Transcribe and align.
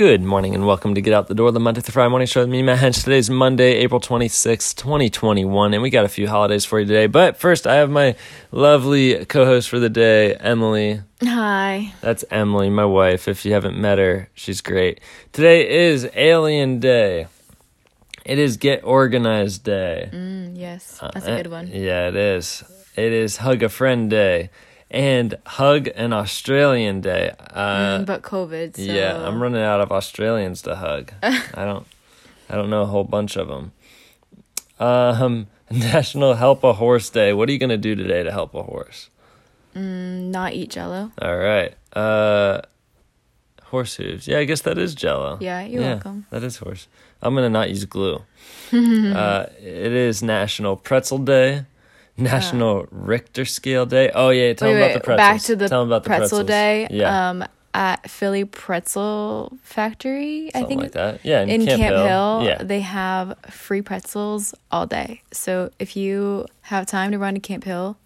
Good 0.00 0.22
morning 0.22 0.54
and 0.54 0.66
welcome 0.66 0.94
to 0.94 1.02
Get 1.02 1.12
Out 1.12 1.28
the 1.28 1.34
Door, 1.34 1.52
the 1.52 1.60
Monday 1.60 1.82
through 1.82 1.92
Friday 1.92 2.08
morning 2.08 2.26
show 2.26 2.40
with 2.40 2.48
me, 2.48 2.62
Matt 2.62 2.78
Hench. 2.78 3.06
is 3.06 3.28
Monday, 3.28 3.72
April 3.72 4.00
26th, 4.00 4.74
2021, 4.76 5.74
and 5.74 5.82
we 5.82 5.90
got 5.90 6.06
a 6.06 6.08
few 6.08 6.26
holidays 6.26 6.64
for 6.64 6.80
you 6.80 6.86
today. 6.86 7.06
But 7.06 7.36
first, 7.36 7.66
I 7.66 7.74
have 7.74 7.90
my 7.90 8.16
lovely 8.50 9.26
co 9.26 9.44
host 9.44 9.68
for 9.68 9.78
the 9.78 9.90
day, 9.90 10.36
Emily. 10.36 11.02
Hi. 11.22 11.92
That's 12.00 12.24
Emily, 12.30 12.70
my 12.70 12.86
wife. 12.86 13.28
If 13.28 13.44
you 13.44 13.52
haven't 13.52 13.78
met 13.78 13.98
her, 13.98 14.30
she's 14.32 14.62
great. 14.62 15.00
Today 15.32 15.68
is 15.68 16.08
Alien 16.14 16.80
Day. 16.80 17.26
It 18.24 18.38
is 18.38 18.56
Get 18.56 18.82
Organized 18.82 19.64
Day. 19.64 20.08
Mm, 20.10 20.56
yes, 20.56 20.98
that's 20.98 21.26
a 21.26 21.42
good 21.42 21.50
one. 21.50 21.66
Yeah, 21.66 22.08
it 22.08 22.16
is. 22.16 22.64
It 22.96 23.12
is 23.12 23.36
Hug 23.36 23.62
a 23.62 23.68
Friend 23.68 24.08
Day 24.08 24.48
and 24.90 25.36
Hug 25.46 25.88
an 25.94 26.12
Australian 26.12 27.00
Day. 27.00 27.32
Uh, 27.38 27.98
Mm, 28.00 28.06
but 28.06 28.22
COVID. 28.22 28.76
So. 28.76 28.82
Yeah, 28.82 29.16
I'm 29.26 29.40
running 29.42 29.62
out 29.62 29.80
of 29.80 29.92
Australians 29.92 30.62
to 30.62 30.76
hug. 30.76 31.12
I 31.22 31.64
don't, 31.64 31.86
I 32.48 32.56
don't 32.56 32.70
know 32.70 32.82
a 32.82 32.86
whole 32.86 33.04
bunch 33.04 33.36
of 33.36 33.48
them. 33.48 33.72
Um, 34.78 35.46
National 35.70 36.34
Help 36.34 36.64
a 36.64 36.72
Horse 36.74 37.08
Day. 37.10 37.32
What 37.32 37.48
are 37.48 37.52
you 37.52 37.58
gonna 37.58 37.76
do 37.78 37.94
today 37.94 38.22
to 38.24 38.32
help 38.32 38.54
a 38.54 38.62
horse? 38.62 39.08
Mm, 39.76 40.30
not 40.30 40.52
eat 40.54 40.70
Jello. 40.70 41.12
All 41.22 41.36
right. 41.36 41.74
Uh, 41.92 42.62
horse 43.64 43.94
hooves. 43.96 44.26
Yeah, 44.26 44.38
I 44.38 44.44
guess 44.44 44.62
that 44.62 44.78
is 44.78 44.94
Jello. 44.96 45.38
Yeah, 45.40 45.62
you're 45.64 45.82
welcome. 45.82 46.26
That 46.30 46.42
is 46.42 46.56
horse. 46.56 46.88
I'm 47.22 47.34
gonna 47.34 47.50
not 47.50 47.68
use 47.70 47.84
glue. 47.84 48.16
uh, 48.72 49.46
it 49.60 49.92
is 49.92 50.22
National 50.22 50.74
Pretzel 50.76 51.18
Day. 51.18 51.66
National 52.34 52.86
Richter 52.90 53.44
Scale 53.44 53.86
Day. 53.86 54.10
Oh 54.14 54.30
yeah, 54.30 54.52
tell 54.54 54.68
wait, 54.68 54.74
them 54.74 54.80
wait. 54.82 54.90
about 54.90 54.94
the 54.94 55.00
pretzels. 55.04 55.16
Back 55.28 55.42
to 55.42 55.56
the 55.56 55.68
tell 55.68 55.82
'em 55.82 55.88
about 55.88 56.04
the 56.04 56.08
pretzel 56.08 56.38
pretzels. 56.38 56.46
day. 56.46 56.88
Yeah, 56.90 57.30
Um, 57.30 57.44
at 57.72 58.10
Philly 58.10 58.44
Pretzel 58.44 59.56
Factory, 59.62 60.48
I 60.48 60.50
think. 60.50 60.62
something 60.62 60.78
like 60.80 60.92
that. 60.92 61.20
Yeah, 61.24 61.42
in 61.42 61.64
Camp, 61.64 61.80
Hill, 61.80 62.42
Yeah, 62.44 62.62
they 62.62 62.80
have 62.80 63.38
free 63.48 63.80
pretzels 63.80 64.54
all 64.72 64.86
day. 64.86 65.22
So 65.32 65.70
if 65.78 65.96
you 65.96 66.46
have 66.62 66.86
time 66.86 67.12
to 67.12 67.18
run 67.18 67.34
to 67.34 67.40
Camp 67.40 67.62
Hill, 67.64 67.96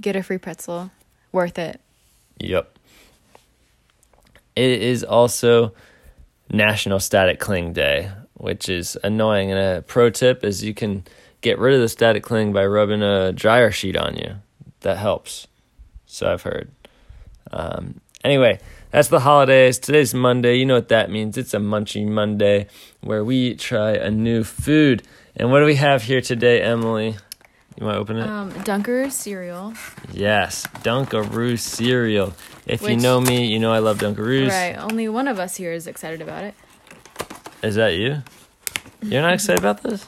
get 0.00 0.16
a 0.16 0.22
free 0.24 0.38
pretzel. 0.38 0.90
Worth 1.32 1.56
it. 1.58 1.80
Yep. 2.38 2.76
It 4.56 4.82
is 4.82 5.04
also 5.04 5.72
National 6.50 6.98
Static 6.98 7.38
Cling 7.38 7.72
Day, 7.72 8.10
which 8.34 8.68
is 8.68 8.98
annoying. 9.04 9.52
And 9.52 9.60
a 9.78 9.82
pro 9.82 10.10
tip 10.10 10.42
is 10.42 10.64
you 10.64 10.74
can 10.74 11.04
get 11.40 11.58
rid 11.58 11.74
of 11.74 11.80
the 11.80 11.88
static 11.88 12.22
cling 12.22 12.52
by 12.52 12.64
rubbing 12.66 13.02
a 13.02 13.32
dryer 13.32 13.70
sheet 13.70 13.96
on 13.96 14.16
you. 14.16 14.36
That 14.80 14.98
helps. 14.98 15.46
So 16.06 16.32
I've 16.32 16.42
heard. 16.42 16.70
Um, 17.52 18.00
anyway, 18.24 18.58
that's 18.90 19.08
the 19.08 19.20
holidays. 19.20 19.78
Today's 19.78 20.14
Monday. 20.14 20.56
You 20.56 20.66
know 20.66 20.74
what 20.74 20.88
that 20.88 21.10
means. 21.10 21.36
It's 21.38 21.54
a 21.54 21.58
Munchie 21.58 22.06
Monday 22.06 22.66
where 23.00 23.24
we 23.24 23.54
try 23.54 23.92
a 23.92 24.10
new 24.10 24.44
food. 24.44 25.02
And 25.36 25.50
what 25.50 25.60
do 25.60 25.66
we 25.66 25.76
have 25.76 26.02
here 26.02 26.20
today, 26.20 26.60
Emily? 26.60 27.16
You 27.78 27.86
want 27.86 27.96
to 27.96 28.00
open 28.00 28.16
it? 28.18 28.26
Um, 28.26 28.52
Dunker's 28.64 29.14
cereal. 29.14 29.74
Yes, 30.12 30.66
Dunkaroo 30.82 31.58
cereal. 31.58 32.34
If 32.66 32.82
you 32.82 32.96
know 32.96 33.20
me, 33.20 33.46
you 33.46 33.58
know 33.58 33.72
I 33.72 33.78
love 33.78 33.98
Dunkaroos. 33.98 34.48
Right. 34.50 34.76
Only 34.76 35.08
one 35.08 35.28
of 35.28 35.38
us 35.38 35.56
here 35.56 35.72
is 35.72 35.86
excited 35.86 36.20
about 36.20 36.44
it. 36.44 36.54
Is 37.62 37.76
that 37.76 37.94
you? 37.94 38.22
You're 39.02 39.22
not 39.22 39.34
excited 39.34 39.60
about 39.60 39.82
this? 39.82 40.04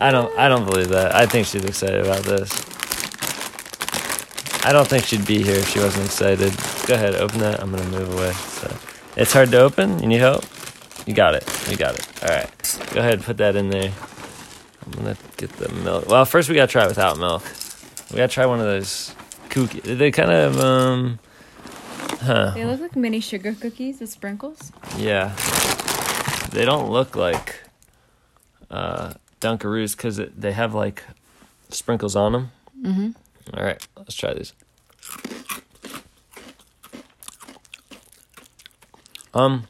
I 0.00 0.10
don't. 0.10 0.36
I 0.38 0.48
don't 0.48 0.64
believe 0.64 0.88
that. 0.88 1.14
I 1.14 1.26
think 1.26 1.46
she's 1.46 1.64
excited 1.64 2.04
about 2.04 2.22
this. 2.24 2.50
I 4.64 4.72
don't 4.72 4.86
think 4.86 5.04
she'd 5.04 5.26
be 5.26 5.42
here 5.42 5.56
if 5.56 5.68
she 5.68 5.78
wasn't 5.78 6.06
excited. 6.06 6.52
Go 6.86 6.94
ahead, 6.94 7.14
open 7.14 7.40
that. 7.40 7.60
I'm 7.60 7.70
gonna 7.70 7.88
move 7.90 8.12
away. 8.14 8.32
So 8.32 8.76
it's 9.16 9.32
hard 9.32 9.50
to 9.52 9.60
open. 9.60 9.98
You 10.00 10.06
need 10.08 10.20
help? 10.20 10.44
You 11.06 11.14
got 11.14 11.34
it. 11.34 11.44
You 11.70 11.76
got 11.76 11.94
it. 11.98 12.06
All 12.22 12.28
right. 12.28 12.50
Go 12.92 13.00
ahead, 13.00 13.14
and 13.14 13.22
put 13.22 13.36
that 13.38 13.56
in 13.56 13.70
there. 13.70 13.92
I'm 14.84 14.92
gonna 14.92 15.16
get 15.36 15.50
the 15.54 15.68
milk. 15.70 16.08
Well, 16.08 16.24
first 16.24 16.48
we 16.48 16.54
gotta 16.54 16.70
try 16.70 16.84
it 16.84 16.88
without 16.88 17.18
milk. 17.18 17.42
We 18.10 18.16
gotta 18.16 18.32
try 18.32 18.46
one 18.46 18.60
of 18.60 18.66
those 18.66 19.14
cookies. 19.48 19.82
They 19.82 20.10
kind 20.10 20.30
of 20.30 20.58
um. 20.60 21.18
Huh. 22.20 22.52
They 22.54 22.64
look 22.64 22.80
like 22.80 22.96
mini 22.96 23.20
sugar 23.20 23.54
cookies 23.54 24.00
with 24.00 24.10
sprinkles. 24.10 24.72
Yeah. 24.98 25.34
They 26.50 26.64
don't 26.64 26.90
look 26.90 27.16
like 27.16 27.60
uh, 28.70 29.14
Dunkaroos 29.40 29.96
because 29.96 30.20
they 30.36 30.52
have 30.52 30.74
like 30.74 31.02
sprinkles 31.70 32.14
on 32.16 32.32
them. 32.32 32.52
Mm-hmm. 32.82 33.10
All 33.56 33.64
right, 33.64 33.86
let's 33.96 34.14
try 34.14 34.34
these. 34.34 34.52
Um, 39.32 39.64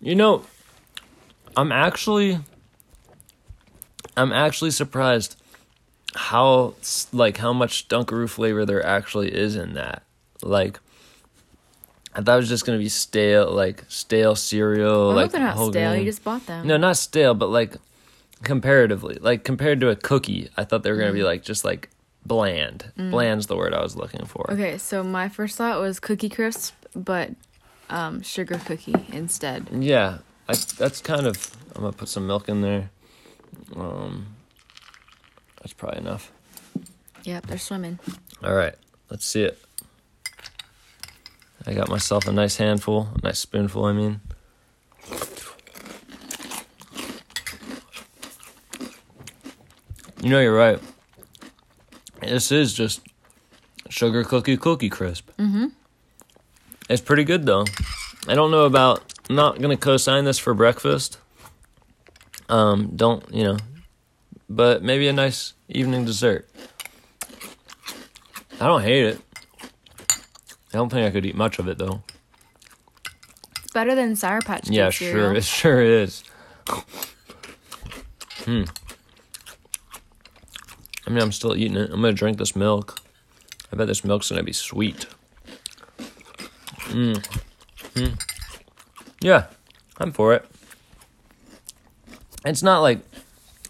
you 0.00 0.14
know, 0.14 0.44
I'm 1.56 1.72
actually, 1.72 2.38
I'm 4.16 4.32
actually 4.32 4.70
surprised 4.70 5.36
how 6.14 6.74
like 7.12 7.38
how 7.38 7.52
much 7.52 7.88
Dunkaroo 7.88 8.28
flavor 8.28 8.64
there 8.64 8.84
actually 8.84 9.32
is 9.34 9.56
in 9.56 9.74
that. 9.74 10.02
Like, 10.42 10.78
I 12.14 12.22
thought 12.22 12.34
it 12.34 12.40
was 12.40 12.48
just 12.48 12.66
gonna 12.66 12.78
be 12.78 12.88
stale, 12.88 13.50
like 13.50 13.84
stale 13.88 14.36
cereal. 14.36 15.10
I 15.10 15.14
like 15.14 15.24
hope 15.24 15.32
they're 15.32 15.40
not 15.40 15.56
whole 15.56 15.70
stale. 15.70 15.90
grain. 15.90 16.00
You 16.04 16.10
just 16.10 16.24
bought 16.24 16.46
them. 16.46 16.66
No, 16.66 16.76
not 16.76 16.96
stale, 16.96 17.34
but 17.34 17.48
like 17.50 17.76
comparatively, 18.42 19.16
like 19.20 19.44
compared 19.44 19.80
to 19.80 19.88
a 19.90 19.96
cookie, 19.96 20.50
I 20.56 20.64
thought 20.64 20.82
they 20.82 20.90
were 20.90 20.96
gonna 20.98 21.10
Mm. 21.12 21.14
be 21.14 21.22
like 21.24 21.42
just 21.42 21.64
like 21.64 21.90
bland. 22.26 22.92
Bland's 22.96 23.46
the 23.46 23.56
word 23.56 23.72
I 23.74 23.82
was 23.82 23.96
looking 23.96 24.26
for. 24.26 24.50
Okay, 24.50 24.78
so 24.78 25.02
my 25.02 25.28
first 25.28 25.56
thought 25.56 25.80
was 25.80 25.98
Cookie 26.00 26.28
Crisp, 26.28 26.74
but 26.94 27.30
um, 27.88 28.22
sugar 28.22 28.58
cookie 28.64 28.94
instead. 29.12 29.66
Yeah, 29.72 30.18
I, 30.48 30.54
that's 30.78 31.00
kind 31.00 31.26
of. 31.26 31.56
I'm 31.74 31.82
gonna 31.82 31.92
put 31.92 32.08
some 32.08 32.26
milk 32.26 32.48
in 32.48 32.60
there. 32.62 32.90
Um, 33.76 34.26
that's 35.60 35.72
probably 35.72 35.98
enough. 36.00 36.30
Yep, 37.24 37.46
they're 37.46 37.58
swimming. 37.58 37.98
All 38.42 38.54
right, 38.54 38.74
let's 39.10 39.26
see 39.26 39.42
it. 39.42 39.58
I 41.66 41.74
got 41.74 41.88
myself 41.88 42.26
a 42.26 42.32
nice 42.32 42.56
handful, 42.56 43.08
a 43.22 43.26
nice 43.26 43.38
spoonful. 43.38 43.84
I 43.84 43.92
mean. 43.92 44.20
You 50.22 50.28
know, 50.28 50.40
you're 50.40 50.54
right. 50.54 50.78
This 52.20 52.52
is 52.52 52.74
just 52.74 53.00
sugar 53.88 54.22
cookie 54.24 54.56
cookie 54.56 54.90
crisp. 54.90 55.30
Mm-hmm. 55.38 55.66
It's 56.88 57.00
pretty 57.00 57.24
good 57.24 57.46
though. 57.46 57.64
I 58.28 58.34
don't 58.34 58.50
know 58.50 58.64
about. 58.64 59.14
I'm 59.28 59.36
not 59.36 59.60
gonna 59.60 59.76
co-sign 59.76 60.24
this 60.24 60.38
for 60.38 60.52
breakfast. 60.54 61.18
Um, 62.48 62.92
don't 62.96 63.24
you 63.32 63.44
know? 63.44 63.56
But 64.48 64.82
maybe 64.82 65.08
a 65.08 65.12
nice 65.12 65.54
evening 65.68 66.04
dessert. 66.04 66.48
I 68.60 68.66
don't 68.66 68.82
hate 68.82 69.04
it. 69.06 69.20
I 70.72 70.76
don't 70.76 70.90
think 70.90 71.06
I 71.06 71.10
could 71.10 71.24
eat 71.24 71.34
much 71.34 71.58
of 71.58 71.66
it 71.68 71.78
though. 71.78 72.02
It's 73.62 73.72
better 73.72 73.94
than 73.94 74.16
Sour 74.16 74.40
Patch 74.42 74.64
Kids 74.64 74.76
yeah, 74.76 74.90
cereal. 74.90 75.28
sure, 75.28 75.34
it 75.36 75.44
sure 75.44 75.82
is. 75.82 76.24
Hmm. 78.44 78.62
I 81.06 81.10
mean, 81.10 81.22
I'm 81.22 81.32
still 81.32 81.56
eating 81.56 81.76
it. 81.76 81.90
I'm 81.90 82.00
gonna 82.00 82.12
drink 82.12 82.38
this 82.38 82.54
milk. 82.54 83.00
I 83.72 83.76
bet 83.76 83.86
this 83.86 84.04
milk's 84.04 84.30
gonna 84.30 84.42
be 84.42 84.52
sweet. 84.52 85.06
Mm. 86.88 87.24
Mm. 87.94 88.22
Yeah, 89.20 89.46
I'm 89.98 90.12
for 90.12 90.34
it. 90.34 90.44
It's 92.44 92.62
not 92.62 92.80
like 92.80 93.00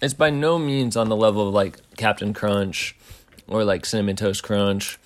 it's 0.00 0.14
by 0.14 0.30
no 0.30 0.58
means 0.58 0.96
on 0.96 1.08
the 1.08 1.16
level 1.16 1.48
of 1.48 1.54
like 1.54 1.78
Captain 1.96 2.32
Crunch 2.32 2.96
or 3.46 3.64
like 3.64 3.84
Cinnamon 3.84 4.16
Toast 4.16 4.42
Crunch 4.42 4.98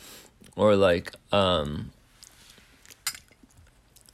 or 0.56 0.76
like 0.76 1.12
um 1.32 1.90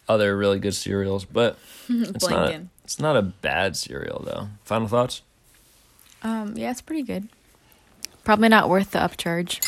other 0.09 0.37
really 0.37 0.59
good 0.59 0.75
cereals, 0.75 1.25
but 1.25 1.59
it's 1.89 2.29
not 2.29 2.55
it's 2.85 2.99
not 2.99 3.17
a 3.17 3.23
bad 3.23 3.77
cereal 3.77 4.23
though. 4.25 4.49
Final 4.65 4.89
thoughts? 4.89 5.23
Um, 6.23 6.57
yeah, 6.57 6.71
it's 6.71 6.83
pretty 6.83 7.03
good. 7.03 7.29
Probably 8.31 8.49
not 8.49 8.69
worth 8.69 8.93
the 8.93 9.01
upcharge. 9.01 9.59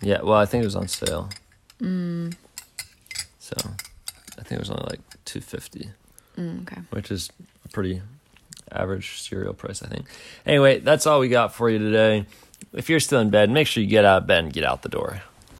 Yeah, 0.00 0.22
well, 0.22 0.36
I 0.36 0.44
think 0.44 0.62
it 0.62 0.66
was 0.66 0.74
on 0.74 0.88
sale. 0.88 1.28
Mm, 1.80 2.34
So, 3.38 3.54
I 4.36 4.42
think 4.42 4.54
it 4.54 4.58
was 4.58 4.70
only 4.70 4.82
like 4.90 4.98
250, 5.24 5.88
mm, 6.36 6.62
okay. 6.62 6.80
which 6.90 7.12
is 7.12 7.30
a 7.64 7.68
pretty 7.68 8.02
average 8.72 9.22
cereal 9.22 9.54
price, 9.54 9.84
I 9.84 9.86
think. 9.86 10.06
Anyway, 10.44 10.80
that's 10.80 11.06
all 11.06 11.20
we 11.20 11.28
got 11.28 11.54
for 11.54 11.70
you 11.70 11.78
today. 11.78 12.26
If 12.72 12.90
you're 12.90 12.98
still 12.98 13.20
in 13.20 13.30
bed, 13.30 13.50
make 13.50 13.68
sure 13.68 13.84
you 13.84 13.88
get 13.88 14.04
out 14.04 14.22
of 14.22 14.26
bed 14.26 14.42
and 14.42 14.52
get 14.52 14.64
out 14.64 14.82
the 14.82 14.88
door. 14.88 15.22